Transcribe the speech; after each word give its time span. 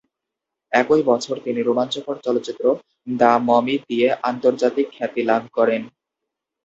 একই 0.71 1.01
বছর 1.03 1.35
তিনি 1.43 1.59
রোমাঞ্চকর 1.61 2.15
চলচ্চিত্র 2.23 2.65
"দ্য 3.13 3.31
মমি" 3.47 3.75
দিয়ে 3.87 4.07
আন্তর্জাতিক 4.23 4.87
খ্যাতি 4.93 5.21
লাভ 5.23 5.43
করেন। 5.53 5.81